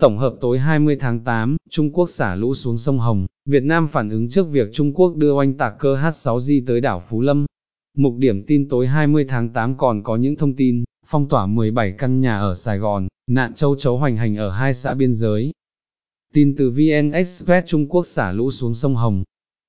[0.00, 3.88] Tổng hợp tối 20 tháng 8, Trung Quốc xả lũ xuống sông Hồng, Việt Nam
[3.88, 7.46] phản ứng trước việc Trung Quốc đưa oanh tạc cơ H6J tới đảo Phú Lâm.
[7.96, 11.92] Mục điểm tin tối 20 tháng 8 còn có những thông tin, phong tỏa 17
[11.92, 15.52] căn nhà ở Sài Gòn, nạn châu chấu hoành hành ở hai xã biên giới.
[16.34, 19.24] Tin từ VN Express Trung Quốc xả lũ xuống sông Hồng.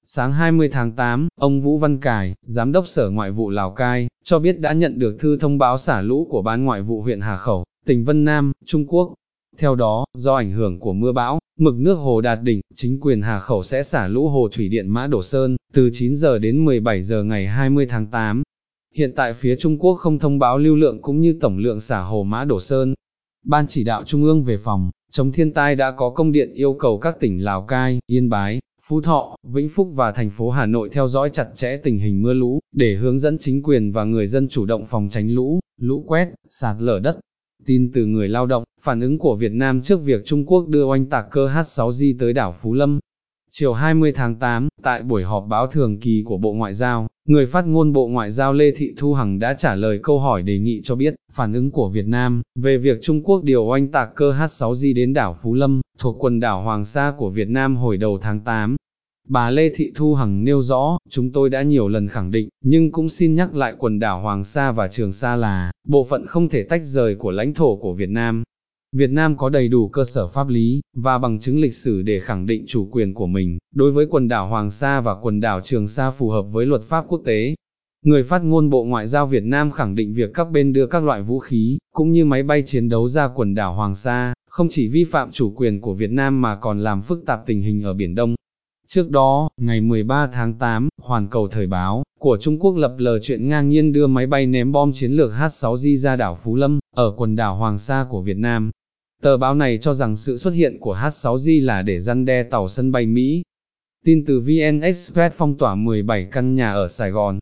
[0.06, 4.08] Sáng 20 tháng 8, ông Vũ Văn Cải, Giám đốc Sở Ngoại vụ Lào Cai,
[4.24, 7.22] cho biết đã nhận được thư thông báo xả lũ của Ban Ngoại vụ huyện
[7.22, 9.14] Hà Khẩu, tỉnh Vân Nam, Trung Quốc.
[9.60, 13.22] Theo đó, do ảnh hưởng của mưa bão, mực nước hồ đạt đỉnh, chính quyền
[13.22, 16.66] Hà Khẩu sẽ xả lũ hồ thủy điện Mã Đổ Sơn, từ 9 giờ đến
[16.66, 18.44] 17 giờ ngày 20 tháng 8.
[18.96, 22.02] Hiện tại phía Trung Quốc không thông báo lưu lượng cũng như tổng lượng xả
[22.02, 22.94] hồ Mã Đổ Sơn.
[23.46, 26.74] Ban chỉ đạo Trung ương về phòng, chống thiên tai đã có công điện yêu
[26.74, 30.66] cầu các tỉnh Lào Cai, Yên Bái, Phú Thọ, Vĩnh Phúc và thành phố Hà
[30.66, 34.04] Nội theo dõi chặt chẽ tình hình mưa lũ, để hướng dẫn chính quyền và
[34.04, 37.20] người dân chủ động phòng tránh lũ, lũ quét, sạt lở đất.
[37.66, 40.86] Tin từ người lao động, phản ứng của Việt Nam trước việc Trung Quốc đưa
[40.86, 43.00] oanh tạc cơ H6J tới đảo Phú Lâm.
[43.52, 47.46] Chiều 20 tháng 8, tại buổi họp báo thường kỳ của Bộ Ngoại giao, người
[47.46, 50.60] phát ngôn Bộ Ngoại giao Lê Thị Thu Hằng đã trả lời câu hỏi đề
[50.60, 54.16] nghị cho biết, phản ứng của Việt Nam, về việc Trung Quốc điều oanh tạc
[54.16, 57.98] cơ H6J đến đảo Phú Lâm, thuộc quần đảo Hoàng Sa của Việt Nam hồi
[57.98, 58.76] đầu tháng 8.
[59.32, 62.92] Bà Lê Thị Thu Hằng nêu rõ, chúng tôi đã nhiều lần khẳng định, nhưng
[62.92, 66.50] cũng xin nhắc lại quần đảo Hoàng Sa và Trường Sa là, bộ phận không
[66.50, 68.44] thể tách rời của lãnh thổ của Việt Nam.
[68.96, 72.20] Việt Nam có đầy đủ cơ sở pháp lý, và bằng chứng lịch sử để
[72.20, 75.62] khẳng định chủ quyền của mình, đối với quần đảo Hoàng Sa và quần đảo
[75.64, 77.56] Trường Sa phù hợp với luật pháp quốc tế.
[78.06, 81.04] Người phát ngôn Bộ Ngoại giao Việt Nam khẳng định việc các bên đưa các
[81.04, 84.68] loại vũ khí, cũng như máy bay chiến đấu ra quần đảo Hoàng Sa, không
[84.72, 87.84] chỉ vi phạm chủ quyền của Việt Nam mà còn làm phức tạp tình hình
[87.84, 88.36] ở Biển Đông.
[88.92, 93.20] Trước đó, ngày 13 tháng 8, Hoàn Cầu Thời báo, của Trung Quốc lập lờ
[93.20, 96.80] chuyện ngang nhiên đưa máy bay ném bom chiến lược H-6J ra đảo Phú Lâm,
[96.96, 98.72] ở quần đảo Hoàng Sa của Việt Nam.
[99.22, 102.68] Tờ báo này cho rằng sự xuất hiện của H-6J là để răn đe tàu
[102.68, 103.44] sân bay Mỹ.
[104.06, 107.40] Tin từ VN Express phong tỏa 17 căn nhà ở Sài Gòn.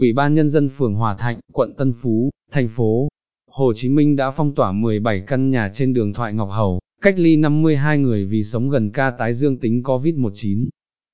[0.00, 3.08] Ủy ban Nhân dân phường Hòa Thạnh, quận Tân Phú, thành phố
[3.50, 7.18] Hồ Chí Minh đã phong tỏa 17 căn nhà trên đường Thoại Ngọc Hầu, cách
[7.18, 10.68] ly 52 người vì sống gần ca tái dương tính COVID-19.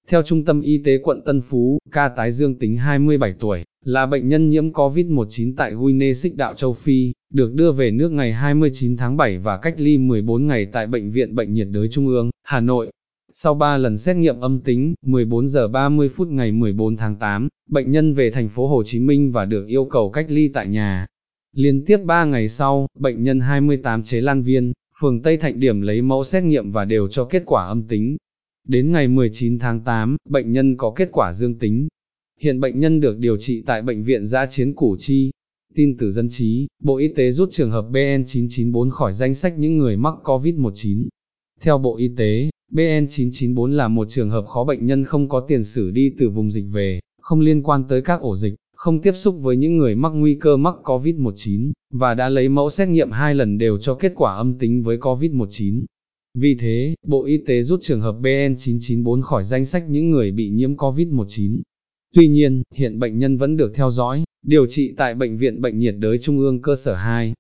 [0.09, 4.07] Theo Trung tâm Y tế quận Tân Phú, ca tái dương tính 27 tuổi, là
[4.07, 8.33] bệnh nhân nhiễm COVID-19 tại Guinea Xích Đạo Châu Phi, được đưa về nước ngày
[8.33, 12.07] 29 tháng 7 và cách ly 14 ngày tại Bệnh viện Bệnh nhiệt đới Trung
[12.07, 12.91] ương, Hà Nội.
[13.33, 17.49] Sau 3 lần xét nghiệm âm tính, 14 giờ 30 phút ngày 14 tháng 8,
[17.71, 20.67] bệnh nhân về thành phố Hồ Chí Minh và được yêu cầu cách ly tại
[20.67, 21.07] nhà.
[21.57, 25.81] Liên tiếp 3 ngày sau, bệnh nhân 28 chế Lan Viên, phường Tây Thạnh Điểm
[25.81, 28.17] lấy mẫu xét nghiệm và đều cho kết quả âm tính.
[28.69, 31.89] Đến ngày 19 tháng 8, bệnh nhân có kết quả dương tính.
[32.41, 35.31] Hiện bệnh nhân được điều trị tại Bệnh viện Giã Chiến Củ Chi.
[35.75, 39.79] Tin từ dân trí, Bộ Y tế rút trường hợp BN994 khỏi danh sách những
[39.79, 41.07] người mắc COVID-19.
[41.61, 45.65] Theo Bộ Y tế, BN994 là một trường hợp khó bệnh nhân không có tiền
[45.65, 49.13] sử đi từ vùng dịch về, không liên quan tới các ổ dịch, không tiếp
[49.17, 53.11] xúc với những người mắc nguy cơ mắc COVID-19, và đã lấy mẫu xét nghiệm
[53.11, 55.85] hai lần đều cho kết quả âm tính với COVID-19.
[56.39, 60.49] Vì thế, Bộ Y tế rút trường hợp BN994 khỏi danh sách những người bị
[60.49, 61.61] nhiễm COVID-19.
[62.15, 65.79] Tuy nhiên, hiện bệnh nhân vẫn được theo dõi, điều trị tại Bệnh viện Bệnh
[65.79, 67.35] nhiệt đới Trung ương cơ sở 2.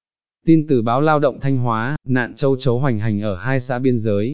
[0.46, 3.78] Tin từ báo Lao động Thanh Hóa, nạn châu chấu hoành hành ở hai xã
[3.78, 4.32] biên giới.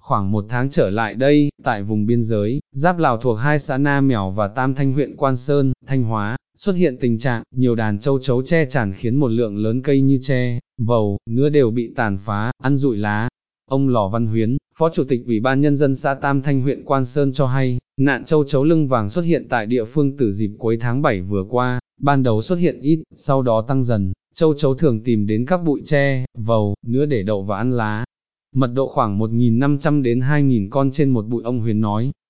[0.00, 3.78] Khoảng một tháng trở lại đây, tại vùng biên giới, giáp Lào thuộc hai xã
[3.78, 7.74] Na Mèo và Tam Thanh huyện Quan Sơn, Thanh Hóa, xuất hiện tình trạng, nhiều
[7.74, 11.70] đàn châu chấu che chản khiến một lượng lớn cây như tre, vầu, nứa đều
[11.70, 13.28] bị tàn phá, ăn rụi lá,
[13.70, 16.84] Ông Lò Văn Huyến, Phó Chủ tịch Ủy ban Nhân dân xã Tam Thanh huyện
[16.84, 20.32] Quan Sơn cho hay, nạn châu chấu lưng vàng xuất hiện tại địa phương từ
[20.32, 24.12] dịp cuối tháng 7 vừa qua, ban đầu xuất hiện ít, sau đó tăng dần,
[24.34, 28.04] châu chấu thường tìm đến các bụi tre, vầu, nứa để đậu và ăn lá.
[28.54, 32.10] Mật độ khoảng 1.500 đến 2.000 con trên một bụi ông Huyến nói.